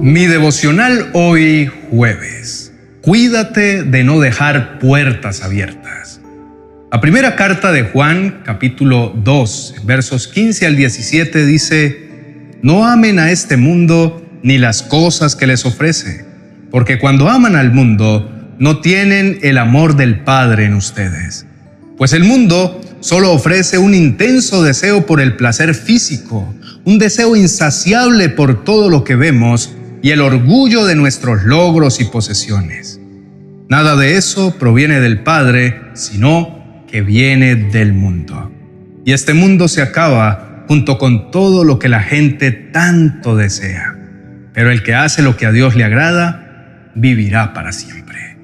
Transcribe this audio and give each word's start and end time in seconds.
Mi 0.00 0.26
devocional 0.26 1.10
hoy 1.12 1.68
jueves. 1.90 2.72
Cuídate 3.02 3.82
de 3.82 4.04
no 4.04 4.20
dejar 4.20 4.78
puertas 4.78 5.42
abiertas. 5.42 6.20
La 6.92 7.00
primera 7.00 7.34
carta 7.34 7.72
de 7.72 7.82
Juan, 7.82 8.42
capítulo 8.44 9.12
2, 9.24 9.74
versos 9.84 10.28
15 10.28 10.66
al 10.66 10.76
17 10.76 11.44
dice, 11.44 12.08
No 12.62 12.86
amen 12.86 13.18
a 13.18 13.32
este 13.32 13.56
mundo 13.56 14.24
ni 14.44 14.56
las 14.56 14.82
cosas 14.84 15.34
que 15.34 15.48
les 15.48 15.66
ofrece, 15.66 16.24
porque 16.70 17.00
cuando 17.00 17.28
aman 17.28 17.56
al 17.56 17.72
mundo, 17.72 18.54
no 18.60 18.80
tienen 18.80 19.40
el 19.42 19.58
amor 19.58 19.96
del 19.96 20.20
Padre 20.20 20.66
en 20.66 20.74
ustedes. 20.74 21.44
Pues 21.96 22.12
el 22.12 22.22
mundo 22.22 22.80
solo 23.00 23.32
ofrece 23.32 23.78
un 23.78 23.94
intenso 23.94 24.62
deseo 24.62 25.06
por 25.06 25.20
el 25.20 25.34
placer 25.34 25.74
físico, 25.74 26.54
un 26.84 27.00
deseo 27.00 27.34
insaciable 27.34 28.28
por 28.28 28.62
todo 28.62 28.88
lo 28.90 29.02
que 29.02 29.16
vemos 29.16 29.72
y 30.02 30.10
el 30.10 30.20
orgullo 30.20 30.84
de 30.84 30.94
nuestros 30.94 31.44
logros 31.44 32.00
y 32.00 32.04
posesiones. 32.04 33.00
Nada 33.68 33.96
de 33.96 34.16
eso 34.16 34.58
proviene 34.58 35.00
del 35.00 35.22
Padre, 35.22 35.80
sino 35.94 36.84
que 36.90 37.02
viene 37.02 37.54
del 37.54 37.92
mundo. 37.92 38.50
Y 39.04 39.12
este 39.12 39.34
mundo 39.34 39.68
se 39.68 39.82
acaba 39.82 40.64
junto 40.68 40.98
con 40.98 41.30
todo 41.30 41.64
lo 41.64 41.78
que 41.78 41.88
la 41.88 42.00
gente 42.00 42.50
tanto 42.50 43.36
desea. 43.36 43.94
Pero 44.52 44.70
el 44.70 44.82
que 44.82 44.94
hace 44.94 45.22
lo 45.22 45.36
que 45.36 45.46
a 45.46 45.52
Dios 45.52 45.76
le 45.76 45.84
agrada, 45.84 46.92
vivirá 46.94 47.52
para 47.52 47.72
siempre. 47.72 48.38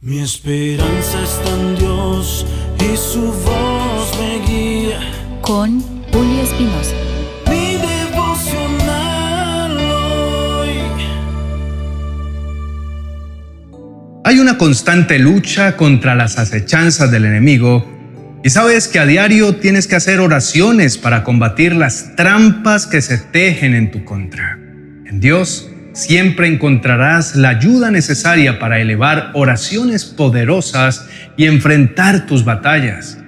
Mi 0.00 0.20
esperanza 0.20 1.22
está 1.22 1.50
en 1.54 1.76
Dios 1.76 2.46
y 2.78 2.96
su 2.96 3.32
voz 3.32 4.18
me 4.18 4.46
guía. 4.46 5.00
Con 5.42 5.80
Julio 6.12 6.42
Espinosa. 6.42 7.07
Una 14.40 14.56
constante 14.56 15.18
lucha 15.18 15.76
contra 15.76 16.14
las 16.14 16.38
acechanzas 16.38 17.10
del 17.10 17.24
enemigo 17.24 18.40
y 18.44 18.50
sabes 18.50 18.86
que 18.86 19.00
a 19.00 19.04
diario 19.04 19.56
tienes 19.56 19.88
que 19.88 19.96
hacer 19.96 20.20
oraciones 20.20 20.96
para 20.96 21.24
combatir 21.24 21.74
las 21.74 22.14
trampas 22.14 22.86
que 22.86 23.02
se 23.02 23.18
tejen 23.18 23.74
en 23.74 23.90
tu 23.90 24.04
contra. 24.04 24.56
En 25.06 25.18
Dios 25.18 25.68
siempre 25.92 26.46
encontrarás 26.46 27.34
la 27.34 27.48
ayuda 27.48 27.90
necesaria 27.90 28.60
para 28.60 28.78
elevar 28.78 29.32
oraciones 29.34 30.04
poderosas 30.04 31.06
y 31.36 31.46
enfrentar 31.46 32.26
tus 32.26 32.44
batallas. 32.44 33.18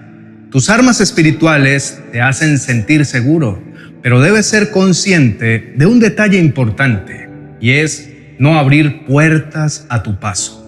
Tus 0.53 0.71
armas 0.71 1.01
espirituales 1.01 2.01
te 2.13 2.21
hacen 2.21 2.57
sentir 2.57 3.05
seguro, 3.05 3.61
pero 4.01 4.21
debes 4.21 4.47
ser 4.47 4.71
consciente 4.71 5.75
de 5.77 5.87
un 5.87 5.99
detalle 5.99 6.39
importante 6.39 7.29
y 7.61 7.73
es 7.73 8.11
no 8.39 8.61
abrir 8.61 9.05
puertas 9.07 9.87
a 9.89 10.05
tu 10.05 10.21
paso. 10.21 10.60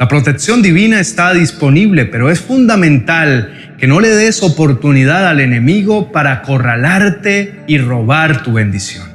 La 0.00 0.08
protección 0.08 0.62
divina 0.62 0.98
está 0.98 1.34
disponible, 1.34 2.06
pero 2.06 2.30
es 2.30 2.40
fundamental 2.40 3.74
que 3.76 3.86
no 3.86 4.00
le 4.00 4.08
des 4.08 4.42
oportunidad 4.42 5.28
al 5.28 5.40
enemigo 5.40 6.10
para 6.10 6.32
acorralarte 6.32 7.56
y 7.66 7.76
robar 7.76 8.42
tu 8.42 8.54
bendición. 8.54 9.06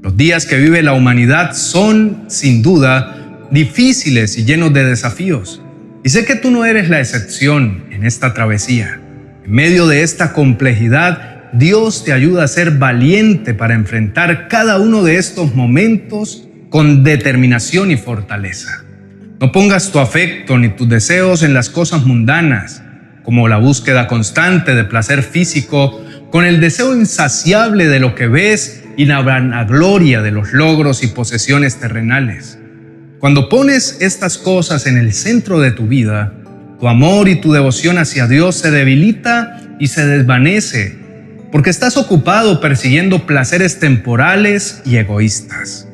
Los 0.00 0.16
días 0.16 0.46
que 0.46 0.56
vive 0.56 0.84
la 0.84 0.92
humanidad 0.92 1.52
son, 1.52 2.26
sin 2.28 2.62
duda, 2.62 3.48
difíciles 3.50 4.38
y 4.38 4.44
llenos 4.44 4.72
de 4.72 4.84
desafíos. 4.84 5.60
Y 6.04 6.10
sé 6.10 6.24
que 6.24 6.36
tú 6.36 6.52
no 6.52 6.64
eres 6.64 6.88
la 6.88 7.00
excepción 7.00 7.82
en 7.90 8.06
esta 8.06 8.34
travesía. 8.34 9.00
En 9.44 9.50
medio 9.50 9.88
de 9.88 10.04
esta 10.04 10.32
complejidad, 10.32 11.50
Dios 11.52 12.04
te 12.04 12.12
ayuda 12.12 12.44
a 12.44 12.48
ser 12.48 12.70
valiente 12.78 13.52
para 13.52 13.74
enfrentar 13.74 14.46
cada 14.46 14.78
uno 14.78 15.02
de 15.02 15.16
estos 15.16 15.56
momentos 15.56 16.48
con 16.70 17.02
determinación 17.02 17.90
y 17.90 17.96
fortaleza. 17.96 18.84
No 19.40 19.52
pongas 19.52 19.92
tu 19.92 20.00
afecto 20.00 20.58
ni 20.58 20.68
tus 20.70 20.88
deseos 20.88 21.44
en 21.44 21.54
las 21.54 21.70
cosas 21.70 22.04
mundanas, 22.04 22.82
como 23.22 23.46
la 23.46 23.58
búsqueda 23.58 24.08
constante 24.08 24.74
de 24.74 24.82
placer 24.82 25.22
físico, 25.22 26.02
con 26.32 26.44
el 26.44 26.60
deseo 26.60 26.92
insaciable 26.96 27.86
de 27.86 28.00
lo 28.00 28.16
que 28.16 28.26
ves 28.26 28.82
y 28.96 29.04
la 29.04 29.22
vanagloria 29.22 30.22
de 30.22 30.32
los 30.32 30.52
logros 30.52 31.04
y 31.04 31.06
posesiones 31.06 31.76
terrenales. 31.76 32.58
Cuando 33.20 33.48
pones 33.48 33.98
estas 34.00 34.38
cosas 34.38 34.86
en 34.86 34.96
el 34.96 35.12
centro 35.12 35.60
de 35.60 35.70
tu 35.70 35.86
vida, 35.86 36.32
tu 36.80 36.88
amor 36.88 37.28
y 37.28 37.36
tu 37.36 37.52
devoción 37.52 37.98
hacia 37.98 38.26
Dios 38.26 38.56
se 38.56 38.72
debilita 38.72 39.60
y 39.78 39.86
se 39.86 40.04
desvanece, 40.04 40.98
porque 41.52 41.70
estás 41.70 41.96
ocupado 41.96 42.60
persiguiendo 42.60 43.24
placeres 43.24 43.78
temporales 43.78 44.82
y 44.84 44.96
egoístas. 44.96 45.86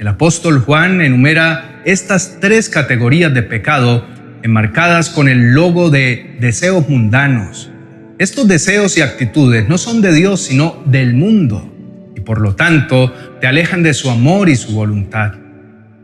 El 0.00 0.08
apóstol 0.08 0.60
Juan 0.60 1.00
enumera 1.02 1.69
estas 1.84 2.38
tres 2.40 2.68
categorías 2.68 3.32
de 3.32 3.42
pecado 3.42 4.06
enmarcadas 4.42 5.10
con 5.10 5.28
el 5.28 5.52
logo 5.52 5.90
de 5.90 6.36
deseos 6.40 6.88
mundanos. 6.88 7.70
Estos 8.18 8.46
deseos 8.48 8.96
y 8.98 9.00
actitudes 9.00 9.68
no 9.68 9.78
son 9.78 10.00
de 10.02 10.12
Dios, 10.12 10.42
sino 10.42 10.82
del 10.86 11.14
mundo, 11.14 11.72
y 12.16 12.20
por 12.20 12.40
lo 12.40 12.54
tanto 12.54 13.14
te 13.40 13.46
alejan 13.46 13.82
de 13.82 13.94
su 13.94 14.10
amor 14.10 14.48
y 14.48 14.56
su 14.56 14.72
voluntad. 14.72 15.32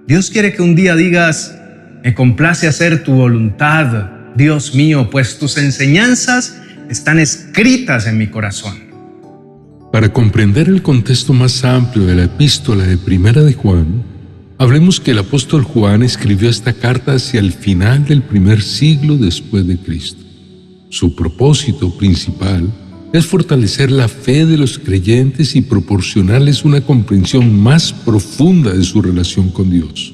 Dios 0.07 0.31
quiere 0.31 0.53
que 0.53 0.63
un 0.63 0.75
día 0.75 0.97
digas, 0.97 1.59
me 2.03 2.15
complace 2.15 2.69
hacer 2.69 3.03
tu 3.03 3.13
voluntad, 3.13 4.33
Dios 4.35 4.75
mío, 4.75 5.11
pues 5.11 5.39
tus 5.39 5.59
enseñanzas 5.59 6.61
están 6.89 7.19
escritas 7.19 8.07
en 8.07 8.17
mi 8.17 8.29
corazón. 8.29 8.87
Para 9.93 10.09
comprender 10.11 10.69
el 10.69 10.83
contexto 10.83 11.33
más 11.33 11.65
amplio 11.65 12.07
de 12.07 12.15
la 12.15 12.25
epístola 12.25 12.85
de 12.85 12.97
Primera 12.97 13.43
de 13.43 13.55
Juan, 13.55 14.16
hablemos 14.59 15.01
que 15.01 15.11
el 15.11 15.19
apóstol 15.19 15.63
Juan 15.63 16.03
escribió 16.03 16.49
esta 16.49 16.73
carta 16.73 17.15
hacia 17.15 17.41
el 17.41 17.53
final 17.53 18.05
del 18.05 18.23
primer 18.23 18.63
siglo 18.63 19.17
después 19.17 19.67
de 19.67 19.77
Cristo. 19.77 20.23
Su 20.89 21.15
propósito 21.15 21.91
principal 21.97 22.73
es 23.13 23.27
fortalecer 23.27 23.91
la 23.91 24.09
fe 24.09 24.47
de 24.47 24.57
los 24.57 24.79
creyentes 24.79 25.57
y 25.57 25.63
proporcionarles 25.63 26.65
una 26.65 26.81
comprensión 26.81 27.59
más 27.59 27.93
profunda 27.93 28.73
de 28.73 28.85
su 28.85 29.03
relación 29.03 29.51
con 29.51 29.71
Dios. 29.71 30.13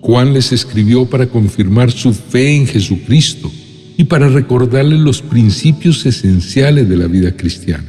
Juan 0.00 0.32
les 0.32 0.52
escribió 0.52 1.06
para 1.06 1.26
confirmar 1.28 1.90
su 1.90 2.12
fe 2.12 2.56
en 2.56 2.66
Jesucristo 2.66 3.50
y 3.96 4.04
para 4.04 4.28
recordarles 4.28 5.00
los 5.00 5.22
principios 5.22 6.04
esenciales 6.06 6.88
de 6.88 6.96
la 6.96 7.06
vida 7.06 7.36
cristiana. 7.36 7.88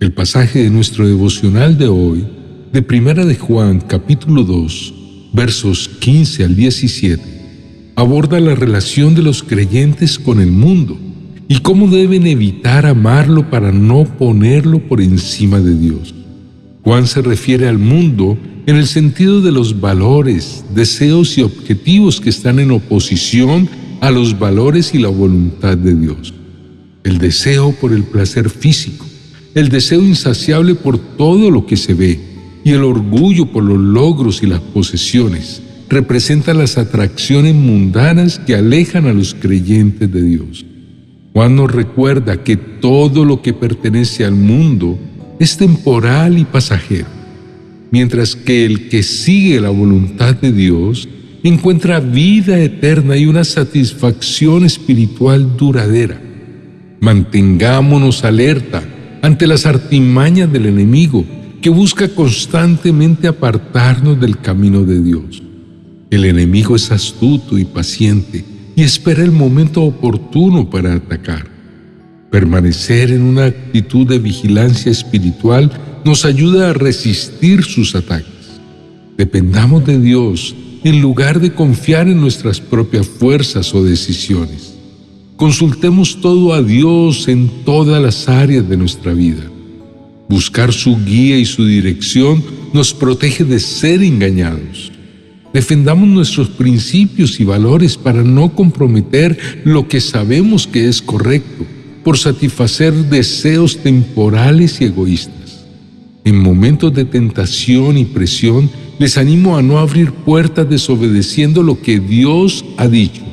El 0.00 0.12
pasaje 0.12 0.62
de 0.62 0.70
nuestro 0.70 1.06
devocional 1.06 1.76
de 1.76 1.88
hoy, 1.88 2.26
de 2.72 2.82
Primera 2.82 3.24
de 3.24 3.34
Juan, 3.34 3.80
capítulo 3.80 4.44
2, 4.44 4.94
versos 5.36 5.90
15 6.00 6.44
al 6.44 6.56
17, 6.56 7.22
aborda 7.94 8.40
la 8.40 8.54
relación 8.54 9.14
de 9.14 9.20
los 9.20 9.42
creyentes 9.42 10.18
con 10.18 10.40
el 10.40 10.50
mundo 10.50 10.98
y 11.46 11.58
cómo 11.58 11.88
deben 11.88 12.26
evitar 12.26 12.86
amarlo 12.86 13.50
para 13.50 13.70
no 13.70 14.04
ponerlo 14.04 14.78
por 14.78 15.02
encima 15.02 15.60
de 15.60 15.78
Dios. 15.78 16.14
Juan 16.82 17.06
se 17.06 17.20
refiere 17.20 17.68
al 17.68 17.78
mundo 17.78 18.38
en 18.64 18.76
el 18.76 18.86
sentido 18.86 19.42
de 19.42 19.52
los 19.52 19.78
valores, 19.78 20.64
deseos 20.74 21.36
y 21.36 21.42
objetivos 21.42 22.18
que 22.18 22.30
están 22.30 22.58
en 22.58 22.70
oposición 22.70 23.68
a 24.00 24.10
los 24.10 24.38
valores 24.38 24.94
y 24.94 24.98
la 24.98 25.08
voluntad 25.08 25.76
de 25.76 25.94
Dios. 25.94 26.32
El 27.04 27.18
deseo 27.18 27.72
por 27.72 27.92
el 27.92 28.04
placer 28.04 28.48
físico, 28.48 29.04
el 29.54 29.68
deseo 29.68 30.02
insaciable 30.02 30.74
por 30.74 30.98
todo 30.98 31.50
lo 31.50 31.66
que 31.66 31.76
se 31.76 31.92
ve 31.92 32.35
y 32.66 32.72
el 32.72 32.82
orgullo 32.82 33.46
por 33.46 33.62
los 33.62 33.78
logros 33.78 34.42
y 34.42 34.46
las 34.48 34.58
posesiones 34.58 35.62
representan 35.88 36.58
las 36.58 36.78
atracciones 36.78 37.54
mundanas 37.54 38.40
que 38.40 38.56
alejan 38.56 39.06
a 39.06 39.12
los 39.12 39.34
creyentes 39.34 40.12
de 40.12 40.20
Dios. 40.20 40.66
Juan 41.32 41.54
nos 41.54 41.70
recuerda 41.70 42.42
que 42.42 42.56
todo 42.56 43.24
lo 43.24 43.40
que 43.40 43.52
pertenece 43.52 44.24
al 44.24 44.34
mundo 44.34 44.98
es 45.38 45.56
temporal 45.56 46.38
y 46.38 46.44
pasajero, 46.44 47.06
mientras 47.92 48.34
que 48.34 48.66
el 48.66 48.88
que 48.88 49.04
sigue 49.04 49.60
la 49.60 49.70
voluntad 49.70 50.34
de 50.34 50.50
Dios 50.50 51.08
encuentra 51.44 52.00
vida 52.00 52.58
eterna 52.58 53.16
y 53.16 53.26
una 53.26 53.44
satisfacción 53.44 54.64
espiritual 54.64 55.56
duradera. 55.56 56.20
Mantengámonos 56.98 58.24
alerta 58.24 58.82
ante 59.22 59.46
las 59.46 59.66
artimañas 59.66 60.52
del 60.52 60.66
enemigo 60.66 61.24
que 61.60 61.70
busca 61.70 62.08
constantemente 62.08 63.28
apartarnos 63.28 64.20
del 64.20 64.38
camino 64.38 64.84
de 64.84 65.02
Dios. 65.02 65.42
El 66.10 66.24
enemigo 66.24 66.76
es 66.76 66.92
astuto 66.92 67.58
y 67.58 67.64
paciente 67.64 68.44
y 68.76 68.82
espera 68.82 69.22
el 69.22 69.32
momento 69.32 69.82
oportuno 69.82 70.70
para 70.70 70.94
atacar. 70.94 71.46
Permanecer 72.30 73.10
en 73.10 73.22
una 73.22 73.46
actitud 73.46 74.06
de 74.06 74.18
vigilancia 74.18 74.92
espiritual 74.92 75.70
nos 76.04 76.24
ayuda 76.24 76.70
a 76.70 76.72
resistir 76.72 77.64
sus 77.64 77.94
ataques. 77.94 78.60
Dependamos 79.16 79.84
de 79.86 79.98
Dios 79.98 80.54
en 80.84 81.00
lugar 81.00 81.40
de 81.40 81.52
confiar 81.52 82.06
en 82.06 82.20
nuestras 82.20 82.60
propias 82.60 83.08
fuerzas 83.08 83.74
o 83.74 83.82
decisiones. 83.82 84.74
Consultemos 85.36 86.20
todo 86.20 86.54
a 86.54 86.62
Dios 86.62 87.28
en 87.28 87.50
todas 87.64 88.00
las 88.00 88.28
áreas 88.28 88.68
de 88.68 88.76
nuestra 88.76 89.12
vida. 89.12 89.50
Buscar 90.28 90.72
su 90.72 90.96
guía 91.04 91.38
y 91.38 91.44
su 91.44 91.64
dirección 91.64 92.42
nos 92.72 92.92
protege 92.92 93.44
de 93.44 93.60
ser 93.60 94.02
engañados. 94.02 94.92
Defendamos 95.52 96.08
nuestros 96.08 96.48
principios 96.48 97.40
y 97.40 97.44
valores 97.44 97.96
para 97.96 98.22
no 98.22 98.54
comprometer 98.54 99.62
lo 99.64 99.88
que 99.88 100.00
sabemos 100.00 100.66
que 100.66 100.88
es 100.88 101.00
correcto 101.00 101.64
por 102.04 102.18
satisfacer 102.18 102.92
deseos 102.92 103.78
temporales 103.78 104.80
y 104.80 104.84
egoístas. 104.84 105.64
En 106.24 106.38
momentos 106.38 106.94
de 106.94 107.04
tentación 107.04 107.98
y 107.98 108.04
presión, 108.04 108.70
les 108.98 109.18
animo 109.18 109.56
a 109.56 109.62
no 109.62 109.78
abrir 109.78 110.12
puertas 110.12 110.68
desobedeciendo 110.68 111.62
lo 111.62 111.80
que 111.80 111.98
Dios 111.98 112.64
ha 112.76 112.88
dicho. 112.88 113.25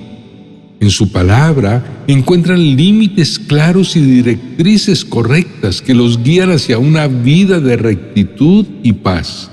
En 0.84 0.90
su 0.90 1.14
palabra 1.14 2.04
encuentran 2.08 2.76
límites 2.76 3.40
claros 3.40 3.96
y 3.96 4.02
directrices 4.02 5.06
correctas 5.06 5.82
que 5.82 5.94
los 5.94 6.22
guían 6.22 6.52
hacia 6.52 6.78
una 6.78 7.08
vida 7.08 7.62
de 7.62 7.78
rectitud 7.78 8.66
y 8.84 8.92
paz. 8.92 9.50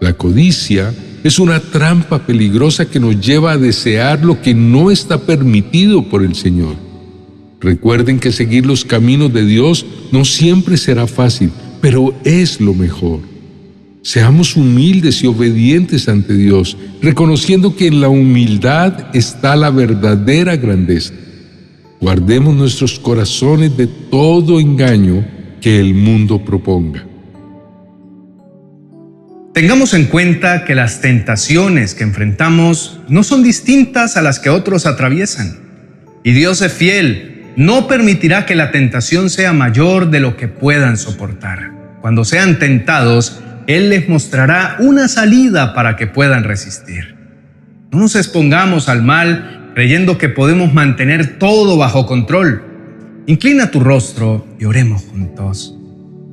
La 0.00 0.14
codicia 0.14 0.94
es 1.22 1.38
una 1.38 1.60
trampa 1.60 2.20
peligrosa 2.26 2.88
que 2.88 2.98
nos 2.98 3.20
lleva 3.20 3.52
a 3.52 3.58
desear 3.58 4.24
lo 4.24 4.40
que 4.40 4.54
no 4.54 4.90
está 4.90 5.26
permitido 5.26 6.04
por 6.08 6.24
el 6.24 6.34
Señor. 6.34 6.76
Recuerden 7.60 8.18
que 8.18 8.32
seguir 8.32 8.64
los 8.64 8.86
caminos 8.86 9.34
de 9.34 9.44
Dios 9.44 9.84
no 10.10 10.24
siempre 10.24 10.78
será 10.78 11.06
fácil, 11.06 11.50
pero 11.82 12.14
es 12.24 12.62
lo 12.62 12.72
mejor. 12.72 13.20
Seamos 14.06 14.54
humildes 14.54 15.24
y 15.24 15.26
obedientes 15.26 16.08
ante 16.08 16.32
Dios, 16.32 16.78
reconociendo 17.02 17.74
que 17.74 17.88
en 17.88 18.00
la 18.00 18.08
humildad 18.08 19.08
está 19.16 19.56
la 19.56 19.70
verdadera 19.70 20.54
grandeza. 20.54 21.12
Guardemos 22.00 22.54
nuestros 22.54 23.00
corazones 23.00 23.76
de 23.76 23.88
todo 23.88 24.60
engaño 24.60 25.26
que 25.60 25.80
el 25.80 25.92
mundo 25.94 26.44
proponga. 26.44 27.04
Tengamos 29.52 29.92
en 29.92 30.04
cuenta 30.04 30.64
que 30.64 30.76
las 30.76 31.00
tentaciones 31.00 31.96
que 31.96 32.04
enfrentamos 32.04 33.00
no 33.08 33.24
son 33.24 33.42
distintas 33.42 34.16
a 34.16 34.22
las 34.22 34.38
que 34.38 34.50
otros 34.50 34.86
atraviesan. 34.86 35.58
Y 36.22 36.30
Dios 36.30 36.62
es 36.62 36.72
fiel, 36.72 37.42
no 37.56 37.88
permitirá 37.88 38.46
que 38.46 38.54
la 38.54 38.70
tentación 38.70 39.30
sea 39.30 39.52
mayor 39.52 40.10
de 40.10 40.20
lo 40.20 40.36
que 40.36 40.46
puedan 40.46 40.96
soportar. 40.96 41.72
Cuando 42.00 42.24
sean 42.24 42.60
tentados, 42.60 43.40
él 43.66 43.90
les 43.90 44.08
mostrará 44.08 44.76
una 44.78 45.08
salida 45.08 45.74
para 45.74 45.96
que 45.96 46.06
puedan 46.06 46.44
resistir. 46.44 47.16
No 47.90 48.00
nos 48.00 48.16
expongamos 48.16 48.88
al 48.88 49.02
mal 49.02 49.72
creyendo 49.74 50.18
que 50.18 50.28
podemos 50.28 50.72
mantener 50.72 51.38
todo 51.38 51.76
bajo 51.76 52.06
control. 52.06 52.62
Inclina 53.26 53.70
tu 53.70 53.80
rostro 53.80 54.46
y 54.58 54.64
oremos 54.64 55.02
juntos. 55.02 55.76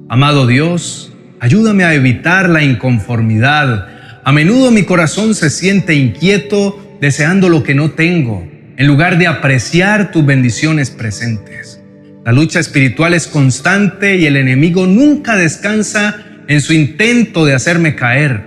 Amado 0.10 0.48
Dios, 0.48 1.14
ayúdame 1.40 1.84
a 1.84 1.94
evitar 1.94 2.50
la 2.50 2.64
inconformidad. 2.64 3.88
A 4.24 4.32
menudo 4.32 4.72
mi 4.72 4.84
corazón 4.84 5.34
se 5.36 5.50
siente 5.50 5.96
inquieto 5.96 6.98
deseando 7.02 7.50
lo 7.50 7.64
que 7.64 7.76
no 7.76 7.92
tengo, 7.92 8.48
en 8.78 8.88
lugar 8.88 9.18
de 9.18 9.28
apreciar 9.28 10.12
tus 10.12 10.26
bendiciones 10.26 10.90
presentes. 10.90 11.82
La 12.26 12.32
lucha 12.32 12.60
espiritual 12.60 13.14
es 13.14 13.28
constante 13.28 14.16
y 14.16 14.26
el 14.26 14.38
enemigo 14.38 14.86
nunca 14.86 15.36
descansa 15.36 16.33
en 16.48 16.62
su 16.62 16.74
intento 16.74 17.46
de 17.46 17.54
hacerme 17.54 17.96
caer. 17.96 18.42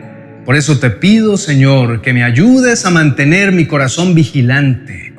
Por 0.44 0.56
eso 0.56 0.78
te 0.78 0.90
pido, 0.90 1.37
Señor, 1.37 2.02
que 2.02 2.12
me 2.12 2.22
ayudes 2.22 2.87
a 2.87 2.90
mantener 2.90 3.52
mi 3.52 3.66
corazón 3.66 4.14
vigilante. 4.14 5.12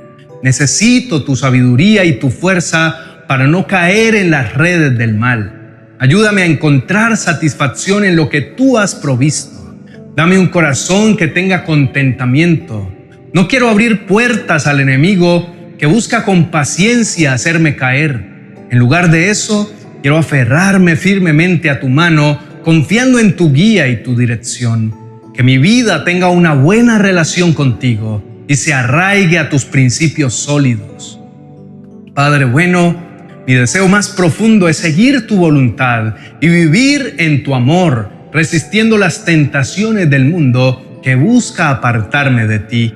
Necesito 0.43 1.23
tu 1.23 1.35
sabiduría 1.35 2.05
y 2.05 2.13
tu 2.13 2.29
fuerza 2.29 3.23
para 3.27 3.47
no 3.47 3.67
caer 3.67 4.15
en 4.15 4.31
las 4.31 4.53
redes 4.53 4.97
del 4.97 5.15
mal. 5.15 5.53
Ayúdame 5.99 6.43
a 6.43 6.45
encontrar 6.45 7.17
satisfacción 7.17 8.05
en 8.05 8.15
lo 8.15 8.29
que 8.29 8.41
tú 8.41 8.77
has 8.77 8.95
provisto. 8.95 9.75
Dame 10.15 10.37
un 10.37 10.47
corazón 10.47 11.17
que 11.17 11.27
tenga 11.27 11.63
contentamiento. 11.63 12.91
No 13.33 13.47
quiero 13.47 13.69
abrir 13.69 14.05
puertas 14.05 14.67
al 14.67 14.79
enemigo 14.79 15.53
que 15.77 15.85
busca 15.85 16.23
con 16.23 16.49
paciencia 16.49 17.33
hacerme 17.33 17.75
caer. 17.75 18.25
En 18.69 18.79
lugar 18.79 19.11
de 19.11 19.29
eso, 19.29 19.71
quiero 20.01 20.17
aferrarme 20.17 20.95
firmemente 20.95 21.69
a 21.69 21.79
tu 21.79 21.89
mano 21.89 22.39
confiando 22.67 23.17
en 23.17 23.37
tu 23.37 23.53
guía 23.53 23.87
y 23.87 24.03
tu 24.03 24.13
dirección. 24.13 24.93
Que 25.33 25.41
mi 25.41 25.57
vida 25.57 26.03
tenga 26.03 26.27
una 26.27 26.53
buena 26.53 26.97
relación 26.97 27.53
contigo 27.53 28.21
y 28.45 28.57
se 28.57 28.73
arraigue 28.73 29.39
a 29.39 29.47
tus 29.47 29.63
principios 29.63 30.33
sólidos. 30.33 31.17
Padre 32.13 32.43
bueno, 32.43 33.01
mi 33.47 33.53
deseo 33.53 33.87
más 33.87 34.09
profundo 34.09 34.67
es 34.67 34.75
seguir 34.75 35.27
tu 35.27 35.37
voluntad 35.37 36.15
y 36.41 36.49
vivir 36.49 37.15
en 37.19 37.41
tu 37.41 37.55
amor, 37.55 38.11
resistiendo 38.33 38.97
las 38.97 39.23
tentaciones 39.23 40.09
del 40.09 40.25
mundo 40.25 40.99
que 41.01 41.15
busca 41.15 41.69
apartarme 41.69 42.47
de 42.47 42.59
ti. 42.59 42.93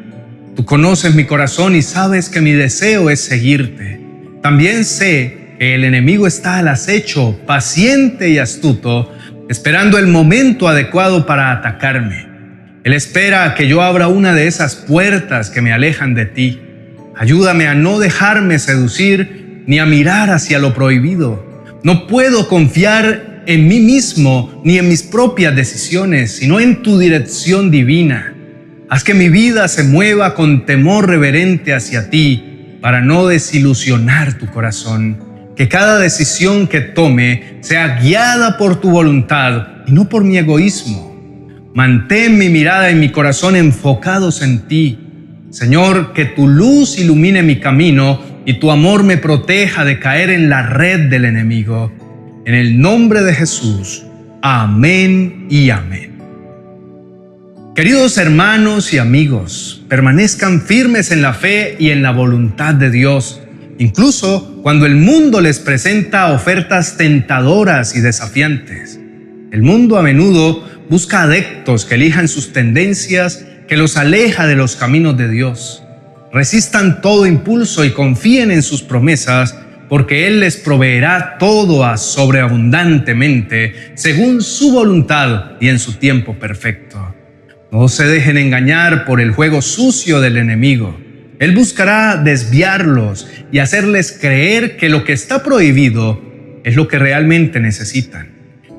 Tú 0.53 0.65
conoces 0.65 1.15
mi 1.15 1.23
corazón 1.23 1.77
y 1.77 1.81
sabes 1.81 2.27
que 2.27 2.41
mi 2.41 2.51
deseo 2.51 3.09
es 3.09 3.21
seguirte. 3.21 4.01
También 4.41 4.83
sé 4.83 5.55
que 5.57 5.75
el 5.75 5.85
enemigo 5.85 6.27
está 6.27 6.57
al 6.57 6.67
acecho, 6.67 7.39
paciente 7.45 8.31
y 8.31 8.37
astuto, 8.37 9.13
esperando 9.51 9.97
el 9.97 10.07
momento 10.07 10.69
adecuado 10.69 11.25
para 11.25 11.51
atacarme. 11.51 12.25
Él 12.85 12.93
espera 12.93 13.53
que 13.53 13.67
yo 13.67 13.81
abra 13.81 14.07
una 14.07 14.33
de 14.33 14.47
esas 14.47 14.77
puertas 14.77 15.49
que 15.49 15.61
me 15.61 15.73
alejan 15.73 16.13
de 16.13 16.25
ti. 16.25 16.61
Ayúdame 17.17 17.67
a 17.67 17.75
no 17.75 17.99
dejarme 17.99 18.59
seducir 18.59 19.63
ni 19.67 19.77
a 19.79 19.85
mirar 19.85 20.29
hacia 20.29 20.57
lo 20.57 20.73
prohibido. 20.73 21.67
No 21.83 22.07
puedo 22.07 22.47
confiar 22.47 23.43
en 23.45 23.67
mí 23.67 23.81
mismo 23.81 24.61
ni 24.63 24.77
en 24.77 24.87
mis 24.87 25.03
propias 25.03 25.53
decisiones, 25.53 26.31
sino 26.31 26.61
en 26.61 26.81
tu 26.81 26.97
dirección 26.97 27.71
divina. 27.71 28.33
Haz 28.87 29.03
que 29.03 29.13
mi 29.13 29.27
vida 29.27 29.67
se 29.67 29.83
mueva 29.83 30.33
con 30.33 30.65
temor 30.65 31.09
reverente 31.09 31.73
hacia 31.73 32.09
ti 32.09 32.77
para 32.79 33.01
no 33.01 33.27
desilusionar 33.27 34.35
tu 34.37 34.47
corazón 34.47 35.30
que 35.61 35.69
cada 35.69 35.99
decisión 35.99 36.65
que 36.65 36.81
tome 36.81 37.59
sea 37.61 37.99
guiada 37.99 38.57
por 38.57 38.81
tu 38.81 38.89
voluntad 38.89 39.83
y 39.85 39.91
no 39.91 40.09
por 40.09 40.23
mi 40.23 40.39
egoísmo. 40.39 41.15
Mantén 41.75 42.39
mi 42.39 42.49
mirada 42.49 42.89
y 42.89 42.95
mi 42.95 43.09
corazón 43.09 43.55
enfocados 43.55 44.41
en 44.41 44.67
ti. 44.67 44.97
Señor, 45.51 46.13
que 46.13 46.25
tu 46.25 46.47
luz 46.47 46.97
ilumine 46.97 47.43
mi 47.43 47.59
camino 47.59 48.19
y 48.43 48.53
tu 48.55 48.71
amor 48.71 49.03
me 49.03 49.17
proteja 49.17 49.85
de 49.85 49.99
caer 49.99 50.31
en 50.31 50.49
la 50.49 50.63
red 50.63 51.11
del 51.11 51.25
enemigo. 51.25 51.91
En 52.47 52.55
el 52.55 52.81
nombre 52.81 53.21
de 53.21 53.35
Jesús. 53.35 54.03
Amén 54.41 55.45
y 55.47 55.69
amén. 55.69 56.17
Queridos 57.75 58.17
hermanos 58.17 58.95
y 58.95 58.97
amigos, 58.97 59.85
permanezcan 59.87 60.63
firmes 60.63 61.11
en 61.11 61.21
la 61.21 61.35
fe 61.35 61.75
y 61.77 61.91
en 61.91 62.01
la 62.01 62.09
voluntad 62.09 62.73
de 62.73 62.89
Dios 62.89 63.41
incluso 63.81 64.59
cuando 64.61 64.85
el 64.85 64.95
mundo 64.95 65.41
les 65.41 65.57
presenta 65.57 66.31
ofertas 66.31 66.97
tentadoras 66.97 67.95
y 67.95 67.99
desafiantes. 67.99 68.99
El 69.51 69.63
mundo 69.63 69.97
a 69.97 70.03
menudo 70.03 70.63
busca 70.87 71.23
adeptos 71.23 71.85
que 71.85 71.95
elijan 71.95 72.27
sus 72.27 72.53
tendencias, 72.53 73.43
que 73.67 73.77
los 73.77 73.97
aleja 73.97 74.45
de 74.45 74.55
los 74.55 74.75
caminos 74.75 75.17
de 75.17 75.29
Dios. 75.29 75.83
Resistan 76.31 77.01
todo 77.01 77.25
impulso 77.25 77.83
y 77.83 77.89
confíen 77.89 78.51
en 78.51 78.61
sus 78.61 78.83
promesas, 78.83 79.57
porque 79.89 80.27
Él 80.27 80.41
les 80.41 80.57
proveerá 80.57 81.37
todo 81.39 81.97
sobreabundantemente, 81.97 83.93
según 83.95 84.43
su 84.43 84.73
voluntad 84.73 85.53
y 85.59 85.69
en 85.69 85.79
su 85.79 85.93
tiempo 85.93 86.35
perfecto. 86.35 87.15
No 87.71 87.87
se 87.87 88.05
dejen 88.05 88.37
engañar 88.37 89.05
por 89.05 89.19
el 89.19 89.31
juego 89.31 89.63
sucio 89.63 90.21
del 90.21 90.37
enemigo 90.37 91.00
él 91.41 91.55
buscará 91.55 92.17
desviarlos 92.17 93.27
y 93.51 93.57
hacerles 93.57 94.11
creer 94.11 94.77
que 94.77 94.89
lo 94.89 95.03
que 95.03 95.13
está 95.13 95.41
prohibido 95.41 96.21
es 96.63 96.75
lo 96.75 96.87
que 96.87 96.99
realmente 96.99 97.59
necesitan. 97.59 98.29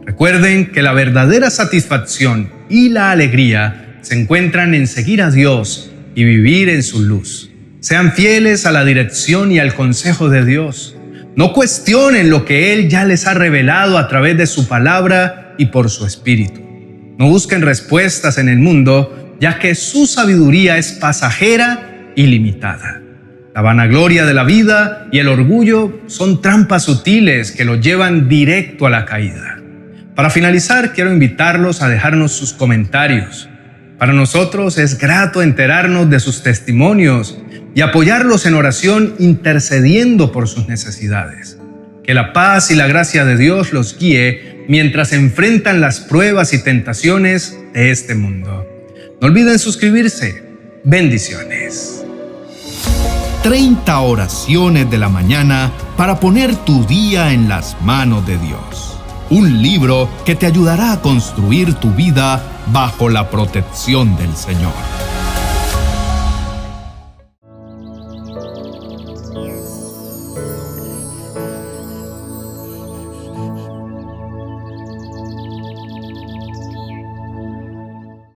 Recuerden 0.06 0.70
que 0.70 0.80
la 0.80 0.92
verdadera 0.92 1.50
satisfacción 1.50 2.52
y 2.68 2.90
la 2.90 3.10
alegría 3.10 3.98
se 4.02 4.14
encuentran 4.14 4.74
en 4.74 4.86
seguir 4.86 5.22
a 5.22 5.32
Dios 5.32 5.90
y 6.14 6.22
vivir 6.22 6.68
en 6.68 6.84
su 6.84 7.00
luz. 7.00 7.50
Sean 7.80 8.12
fieles 8.12 8.64
a 8.64 8.70
la 8.70 8.84
dirección 8.84 9.50
y 9.50 9.58
al 9.58 9.74
consejo 9.74 10.28
de 10.28 10.44
Dios. 10.44 10.96
No 11.34 11.52
cuestionen 11.54 12.30
lo 12.30 12.44
que 12.44 12.72
Él 12.72 12.88
ya 12.88 13.04
les 13.04 13.26
ha 13.26 13.34
revelado 13.34 13.98
a 13.98 14.06
través 14.06 14.38
de 14.38 14.46
su 14.46 14.68
palabra 14.68 15.56
y 15.58 15.66
por 15.66 15.90
su 15.90 16.06
espíritu. 16.06 16.60
No 17.18 17.26
busquen 17.28 17.62
respuestas 17.62 18.38
en 18.38 18.48
el 18.48 18.60
mundo, 18.60 19.36
ya 19.40 19.58
que 19.58 19.74
su 19.74 20.06
sabiduría 20.06 20.78
es 20.78 20.92
pasajera 20.92 21.88
ilimitada. 22.14 23.00
La 23.54 23.60
vanagloria 23.60 24.24
de 24.24 24.32
la 24.32 24.44
vida 24.44 25.08
y 25.12 25.18
el 25.18 25.28
orgullo 25.28 26.00
son 26.06 26.40
trampas 26.40 26.84
sutiles 26.84 27.52
que 27.52 27.66
lo 27.66 27.76
llevan 27.76 28.28
directo 28.28 28.86
a 28.86 28.90
la 28.90 29.04
caída. 29.04 29.58
Para 30.14 30.30
finalizar, 30.30 30.92
quiero 30.92 31.12
invitarlos 31.12 31.82
a 31.82 31.88
dejarnos 31.88 32.32
sus 32.32 32.54
comentarios. 32.54 33.48
Para 33.98 34.12
nosotros 34.12 34.78
es 34.78 34.98
grato 34.98 35.42
enterarnos 35.42 36.08
de 36.08 36.18
sus 36.20 36.42
testimonios 36.42 37.38
y 37.74 37.82
apoyarlos 37.82 38.46
en 38.46 38.54
oración 38.54 39.14
intercediendo 39.18 40.32
por 40.32 40.48
sus 40.48 40.68
necesidades. 40.68 41.58
Que 42.04 42.14
la 42.14 42.32
paz 42.32 42.70
y 42.70 42.74
la 42.74 42.86
gracia 42.86 43.24
de 43.24 43.36
Dios 43.36 43.72
los 43.72 43.98
guíe 43.98 44.64
mientras 44.68 45.12
enfrentan 45.12 45.80
las 45.80 46.00
pruebas 46.00 46.52
y 46.52 46.62
tentaciones 46.62 47.58
de 47.74 47.90
este 47.90 48.14
mundo. 48.14 48.66
No 49.20 49.28
olviden 49.28 49.58
suscribirse. 49.58 50.42
Bendiciones. 50.84 52.01
30 53.42 54.00
oraciones 54.02 54.88
de 54.88 54.98
la 54.98 55.08
mañana 55.08 55.72
para 55.96 56.20
poner 56.20 56.54
tu 56.54 56.84
día 56.84 57.32
en 57.32 57.48
las 57.48 57.76
manos 57.82 58.24
de 58.24 58.38
Dios. 58.38 58.96
Un 59.30 59.60
libro 59.60 60.08
que 60.24 60.36
te 60.36 60.46
ayudará 60.46 60.92
a 60.92 61.00
construir 61.00 61.74
tu 61.74 61.90
vida 61.90 62.40
bajo 62.68 63.08
la 63.08 63.30
protección 63.30 64.16
del 64.16 64.36
Señor. 64.36 64.72